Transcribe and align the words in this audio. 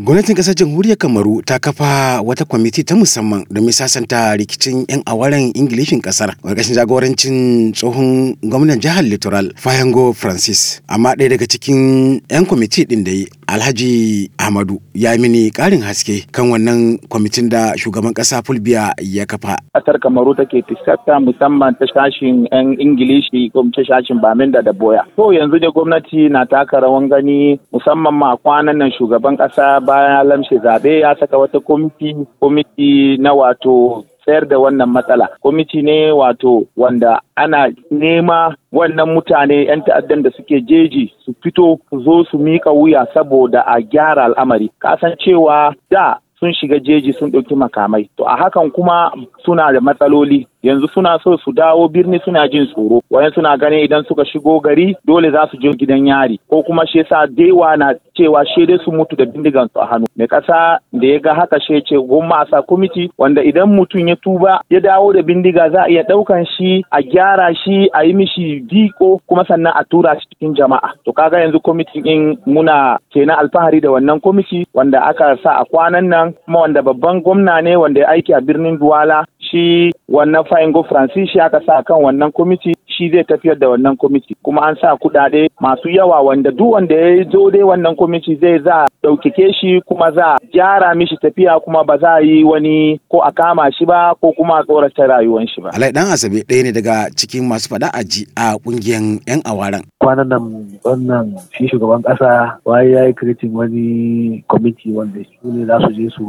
Gwamnatin 0.00 0.32
ƙasar 0.36 0.54
jamhuriyar 0.56 0.96
Kamaru 0.96 1.42
ta 1.44 1.58
kafa 1.60 2.22
wata 2.24 2.44
kwamiti 2.48 2.80
ta 2.84 2.96
musamman 2.96 3.44
domin 3.52 3.68
sasanta 3.72 4.32
rikicin 4.32 4.88
'yan 4.88 5.02
awaren 5.04 5.52
Ingilishin 5.52 6.00
ƙasar 6.00 6.32
ƙarƙashin 6.40 6.72
jagorancin 6.74 7.72
tsohon 7.76 8.32
gwamnan 8.40 8.80
jihar 8.80 9.04
Littoral 9.04 9.52
Fayango 9.60 10.16
Francis. 10.16 10.80
Amma 10.88 11.12
ɗaya 11.12 11.36
daga 11.36 11.44
cikin 11.44 12.16
'yan 12.32 12.46
kwamiti 12.48 12.88
ɗin 12.88 13.04
da 13.04 13.10
yi 13.12 13.28
Alhaji 13.50 14.30
Ahmadu 14.38 14.78
ya 14.94 15.10
mini 15.18 15.50
ƙarin 15.50 15.82
haske 15.84 16.24
kan 16.32 16.48
wannan 16.48 16.96
kwamitin 17.10 17.50
da 17.50 17.74
shugaban 17.76 18.14
ƙasa 18.16 18.40
Fulbiya 18.46 18.94
ya 19.02 19.26
kafa. 19.28 19.58
Ƙasar 19.76 19.98
Kamaru 20.00 20.32
take 20.38 20.64
fuskanta 20.64 21.20
musamman 21.20 21.76
ta 21.76 21.84
shashin 21.92 22.48
'yan 22.48 22.78
Ingilishi 22.80 23.52
ko 23.52 23.68
ta 23.74 23.82
shashin 23.84 24.16
Baminda 24.22 24.64
da 24.64 24.72
Boya. 24.72 25.04
To 25.18 25.28
yanzu 25.36 25.60
da 25.60 25.68
gwamnati 25.68 26.30
na 26.30 26.44
taka 26.48 26.80
rawan 26.80 27.10
gani 27.10 27.58
musamman 27.74 28.14
ma 28.14 28.36
kwanan 28.40 28.78
nan 28.80 28.92
shugaban 28.96 29.36
ƙasa 29.36 29.82
bayan 29.90 30.26
lamshe 30.28 30.56
zaɓe 30.62 31.00
ya 31.00 31.14
saka 31.20 31.38
wata 31.38 31.60
kwamiti 31.60 32.14
kwamiti 32.38 33.16
na 33.18 33.32
wato 33.34 34.04
tsayar 34.22 34.46
da 34.48 34.58
wannan 34.58 34.88
matsala. 34.90 35.28
Kwamiti 35.40 35.82
ne 35.82 36.12
wato 36.12 36.62
wanda 36.76 37.20
ana 37.36 37.72
nema 37.90 38.54
wannan 38.72 39.08
mutane 39.14 39.64
'yan 39.66 39.82
ta'addan 39.82 40.22
da 40.22 40.30
suke 40.30 40.60
jeji 40.60 41.12
su 41.24 41.34
fito 41.42 41.78
su 41.90 42.00
zo 42.04 42.24
su 42.30 42.38
mika 42.38 42.70
wuya 42.70 43.06
saboda 43.14 43.66
a 43.66 43.80
gyara 43.82 44.24
al'amari. 44.24 44.70
Kasan 44.78 45.16
cewa 45.18 45.74
da 45.90 46.18
sun 46.40 46.52
shiga 46.54 46.78
jeji 46.78 47.12
sun 47.12 47.30
ɗauki 47.30 47.54
makamai. 47.56 48.08
To 48.16 48.24
a 48.24 48.36
hakan 48.36 48.70
kuma 48.70 49.10
suna 49.44 49.72
da 49.72 49.80
matsaloli. 49.80 50.46
Yanzu 50.62 50.88
suna 50.88 51.18
so 51.24 51.36
su 51.44 51.52
dawo 51.52 51.88
birni 51.88 52.20
suna 52.24 52.48
jin 52.48 52.66
tsoro. 52.66 53.02
Wayan 53.10 53.32
suna 53.34 53.56
ganin 53.56 53.84
idan 53.84 54.04
suka 54.08 54.24
shigo 54.24 54.60
gari 54.60 54.94
dole 55.04 55.30
za 55.30 55.48
su 55.50 55.56
je 55.60 55.72
gidan 55.74 56.06
yari. 56.06 56.38
Ko 56.48 56.62
kuma 56.62 56.86
shi 56.86 56.98
yasa 56.98 57.26
dewa 57.26 57.76
na 57.76 57.94
cewa 58.16 58.44
shi 58.46 58.66
dai 58.66 58.78
su 58.84 58.92
mutu 58.92 59.16
da 59.16 59.24
bindigan 59.24 59.68
su 59.72 59.80
a 59.80 59.86
hannu. 59.86 60.06
Mai 60.16 60.26
kasa 60.28 60.78
da 60.92 61.06
ya 61.06 61.18
ga 61.18 61.34
haka 61.34 61.60
shi 61.60 61.80
ce 61.88 61.96
gomma 61.96 62.40
a 62.42 62.46
sa 62.50 62.62
kwamiti 62.62 63.10
wanda 63.18 63.42
idan 63.42 63.68
mutum 63.72 64.08
ya 64.08 64.16
tuba 64.16 64.60
ya 64.70 64.80
dawo 64.80 65.12
da 65.12 65.22
bindiga 65.22 65.70
za 65.70 65.82
a 65.82 65.88
iya 65.90 66.02
ɗaukan 66.02 66.44
shi 66.56 66.84
a 66.90 67.02
gyara 67.02 67.54
shi 67.54 67.88
a 67.92 68.04
yi 68.04 68.12
mishi 68.12 68.60
diko 68.60 69.20
kuma 69.26 69.44
sannan 69.48 69.72
a 69.76 69.84
tura 69.84 70.16
shi 70.20 70.26
cikin 70.30 70.54
jama'a. 70.54 70.92
To 71.04 71.12
kaga 71.12 71.40
yanzu 71.40 71.60
kwamitin 71.60 72.06
in 72.06 72.36
muna 72.46 72.98
kenan 73.12 73.38
alfahari 73.38 73.80
da 73.80 73.90
wannan 73.90 74.20
kwamiti 74.20 74.66
wanda 74.74 75.02
aka 75.06 75.36
sa 75.42 75.60
a 75.60 75.64
kwanan 75.64 76.08
nan 76.08 76.32
kuma 76.44 76.60
wanda 76.60 76.82
babban 76.82 77.20
gwamna 77.22 77.60
ne 77.62 77.76
wanda 77.76 78.00
ya 78.00 78.08
aiki 78.08 78.32
a 78.34 78.40
birnin 78.40 78.78
Duwala 78.78 79.24
shi 79.38 79.92
wannan 80.08 80.44
Faingo 80.50 80.82
Francis 80.88 81.30
shi 81.30 81.40
aka 81.40 81.60
sa 81.66 81.82
kan 81.82 82.02
wannan 82.02 82.32
kwamiti 82.32 82.74
shi 82.86 83.08
zai 83.10 83.24
tafiyar 83.24 83.56
da 83.58 83.68
wannan 83.68 83.96
kwamiti 83.96 84.34
kuma 84.42 84.66
an 84.68 84.76
sa 84.80 84.96
kuɗaɗe 84.98 85.48
masu 85.60 85.88
yawa 85.88 86.20
wanda 86.22 86.50
duk 86.50 86.72
wanda 86.74 86.94
ya 86.94 87.24
zo 87.30 87.50
dai 87.50 87.62
wannan 87.62 87.94
kwamiti 87.96 88.34
zai 88.36 88.58
za 88.58 88.86
ɗaukake 89.02 89.52
shi 89.60 89.80
kuma 89.86 90.10
za 90.10 90.36
gyara 90.52 90.94
mishi 90.94 91.16
tafiya 91.16 91.60
kuma 91.60 91.84
ba 91.84 91.96
za 91.98 92.14
a 92.14 92.20
yi 92.20 92.44
wani 92.44 93.00
ko 93.08 93.22
a 93.22 93.32
kama 93.32 93.70
shi 93.72 93.84
ba 93.86 94.14
ko 94.20 94.32
kuma 94.32 94.58
a 94.58 94.64
tsorata 94.64 95.06
rayuwar 95.06 95.46
shi 95.46 95.60
ba. 95.62 95.70
Alai 95.72 95.92
dan 95.92 96.10
Asabe 96.10 96.42
ɗaya 96.42 96.62
ne 96.64 96.72
daga 96.72 97.06
cikin 97.16 97.46
masu 97.46 97.68
faɗa 97.70 97.88
aji 97.94 98.26
a 98.36 98.58
ƙungiyar 98.58 99.22
'yan 99.28 99.40
awaren. 99.46 99.82
Kwanan 100.02 100.28
nan 100.28 100.66
wannan 100.84 101.38
shi 101.54 101.68
shugaban 101.68 102.02
ƙasa 102.02 102.58
waye 102.64 102.90
ya 102.90 103.04
yi 103.06 103.14
kiritin 103.14 103.52
wani 103.54 104.44
kwamiti 104.48 104.92
wanda 104.92 105.20
su 105.24 105.48
ne 105.52 105.64
za 105.64 105.78
su 105.80 105.92
je 105.94 106.10
su 106.10 106.24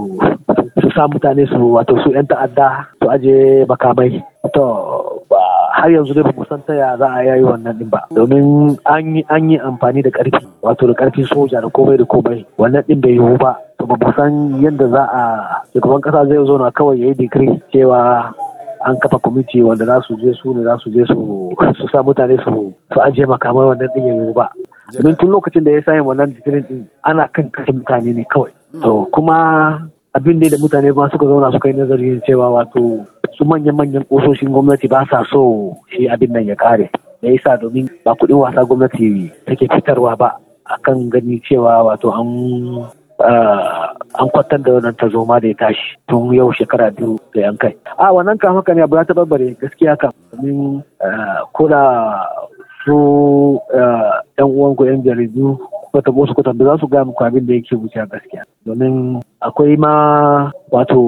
sa 0.96 1.08
mutane 1.08 1.46
su 1.48 1.58
wato 1.74 1.96
su 2.04 2.12
'yan 2.12 2.28
ta'adda 2.28 2.88
su 3.02 3.10
aje 3.10 3.66
makamai. 3.68 4.22
To 4.54 4.66
ba 5.30 5.40
har 5.80 5.90
yanzu 5.92 6.14
dai 6.14 6.24
ba 6.28 6.34
mu 6.36 6.44
san 6.50 6.60
taya 6.68 6.98
za 7.00 7.08
a 7.08 7.24
yayi 7.24 7.44
wannan 7.44 7.78
din 7.80 7.90
ba. 7.90 8.04
Domin 8.12 8.76
an 8.86 9.16
yi 9.16 9.24
an 9.30 9.50
yi 9.50 9.58
amfani 9.60 10.02
da 10.04 10.10
ƙarfi 10.12 10.44
wato 10.62 10.88
da 10.88 10.94
ƙarfin 10.94 11.26
soja 11.32 11.62
da 11.62 11.70
komai 11.70 11.98
da 11.98 12.06
komai. 12.06 12.46
Wannan 12.58 12.84
din 12.88 13.02
bai 13.02 13.12
yiwu 13.16 13.38
ba. 13.40 13.56
To 13.80 13.86
ba 13.88 13.96
mu 13.96 14.12
san 14.18 14.60
yadda 14.62 14.88
za 14.92 15.04
a 15.08 15.22
shugaban 15.74 16.02
kasa 16.02 16.26
zai 16.28 16.46
zo 16.46 16.58
na 16.58 16.72
kawai 16.72 17.00
yayi 17.00 17.16
digiri 17.16 17.62
cewa 17.72 18.34
an 18.86 18.98
kafa 19.00 19.20
kwamiti 19.22 19.62
wanda 19.64 19.86
za 19.86 20.02
su 20.02 20.18
je 20.18 20.34
su 20.34 20.54
ne 20.54 20.64
za 20.64 20.78
su 20.82 20.90
je 20.90 21.06
su 21.08 21.88
sa 21.92 22.02
mutane 22.04 22.38
su 22.44 22.74
su 22.94 22.98
ajiye 23.02 23.26
makamai. 23.26 23.66
Wannan 23.72 23.88
din 23.96 24.06
ya 24.08 24.14
yiwu 24.14 24.34
ba. 24.34 24.50
Domin 24.92 25.16
tun 25.16 25.30
lokacin 25.32 25.64
da 25.64 25.72
ya 25.72 25.82
sa 25.86 25.92
wannan 26.04 26.34
digirin 26.36 26.66
din 26.68 26.82
ana 27.04 27.28
kan 27.32 27.48
kashe 27.50 27.72
mutane 27.72 28.12
ne 28.14 28.26
kawai. 28.28 28.52
To 28.84 29.08
kuma 29.12 29.88
abin 30.14 30.40
da 30.40 30.58
mutane 30.60 30.92
ba 30.92 31.10
suka 31.10 31.26
zauna 31.26 31.52
suka 31.52 31.68
yi 31.70 31.76
nazari 31.76 32.22
cewa 32.28 32.50
wato 32.52 33.06
su 33.38 33.46
manyan-manyan 33.46 34.04
ƙososhin 34.12 34.52
gwamnati 34.52 34.88
ba 34.92 35.06
sa 35.10 35.24
so 35.32 35.72
shi 35.88 36.10
abin 36.10 36.32
nan 36.36 36.46
ya 36.46 36.56
kare 36.56 36.90
da 37.22 37.30
yasa 37.32 37.58
domin 37.58 37.88
ba 38.06 38.12
kuɗin 38.20 38.36
wasa 38.40 38.66
gwamnati 38.68 39.32
take 39.48 39.68
fitarwa 39.72 40.18
ba 40.18 40.36
akan 40.68 41.10
gani 41.10 41.40
cewa 41.48 41.84
wato 41.88 42.12
an 42.12 42.28
an 44.20 44.28
kwatar 44.36 44.60
da 44.60 44.72
wannan 44.74 44.96
tazoma 45.00 45.40
da 45.40 45.48
ya 45.48 45.56
tashi 45.56 45.96
tun 46.08 46.34
yau 46.36 46.52
shekara 46.52 46.92
biyu 46.92 47.16
da 47.34 47.42
yan 47.42 47.58
kai. 47.58 47.76
A 47.98 48.12
wannan 48.12 48.38
kan 48.40 48.56
haka 48.56 48.74
ne 48.74 48.82
abu 48.84 48.96
ya 49.00 49.04
taɓarɓare 49.08 49.56
gaskiya 49.62 49.96
kan 49.98 50.12
domin 50.34 50.84
ko 51.54 51.68
da 51.70 51.82
su 52.84 52.98
yan 54.38 54.48
uwan 54.50 54.76
ku 54.76 54.84
yan 54.86 55.04
jaridu 55.06 55.56
kuka 55.88 56.02
tabo 56.02 56.28
su 56.28 56.34
kuka 56.34 56.52
za 56.54 56.78
su 56.82 56.88
gaya 56.88 57.06
muku 57.06 57.24
abin 57.24 57.46
da 57.46 57.54
yake 57.54 57.76
wuce 57.76 57.96
gaskiya. 58.10 58.44
Domin 58.66 59.20
akwai 59.42 59.76
ma 59.78 59.94
wato 60.72 61.00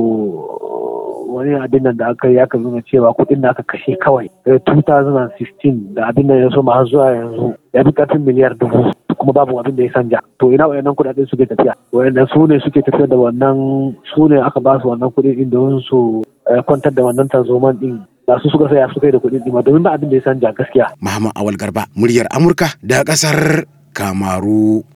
wani 1.33 1.57
abin 1.57 1.83
nan 1.83 1.97
da 1.97 2.13
aka 2.13 2.29
yi 2.29 2.39
aka 2.39 2.57
nuna 2.57 2.81
cewa 2.85 3.13
kuɗin 3.17 3.41
da 3.41 3.49
aka 3.53 3.63
kashe 3.65 3.97
kawai 3.97 4.29
daga 4.45 4.61
2016 4.69 5.97
da 5.97 6.07
abin 6.13 6.27
da 6.29 6.35
ya 6.37 6.49
so 6.53 6.61
har 6.61 6.85
zuwa 6.85 7.09
yanzu 7.15 7.53
ya 7.73 7.83
fi 7.83 7.91
ƙarfin 7.91 8.21
miliyar 8.21 8.53
dubu 8.57 8.93
kuma 9.17 9.33
babu 9.33 9.57
abin 9.59 9.75
da 9.75 9.83
ya 9.83 9.91
sanja 9.93 10.19
to 10.37 10.51
ina 10.53 10.67
wayannan 10.69 10.93
kuɗaɗen 10.93 11.25
suke 11.31 11.45
tafiya? 11.49 11.73
Wayannan 11.95 12.27
su 12.29 12.45
ne 12.47 12.59
suke 12.59 12.81
tafiya 12.85 13.07
da 13.09 13.17
wannan 13.17 13.57
su 14.13 14.27
ne 14.29 14.37
aka 14.43 14.59
ba 14.59 14.77
su 14.81 14.91
wannan 14.91 15.09
kuɗi 15.15 15.35
din 15.41 15.49
don 15.49 15.81
su 15.81 16.21
kwantar 16.67 16.93
da 16.93 17.01
wannan 17.07 17.31
tarzoman 17.31 17.79
din 17.79 17.97
ba 18.27 18.37
su 18.43 18.49
suka 18.51 18.69
saya 18.69 18.91
su 18.93 18.99
kai 18.99 19.11
da 19.15 19.17
kuɗin 19.23 19.41
din 19.47 19.55
domin 19.63 19.81
ba 19.83 19.95
abin 19.97 20.09
da 20.11 20.19
ya 20.19 20.23
sanja 20.27 20.51
gaskiya. 20.53 20.93
Muhammad 21.01 21.33
Awal 21.39 21.55
Garba 21.57 21.87
muryar 21.95 22.27
Amurka 22.29 22.75
da 22.83 23.01
ƙasar 23.07 23.63
Kamaru. 23.93 24.83